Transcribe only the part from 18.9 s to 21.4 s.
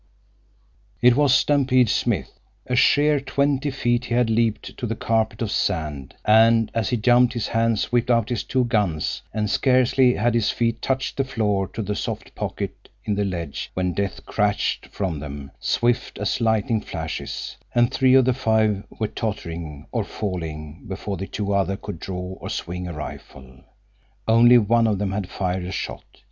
were tottering or falling before the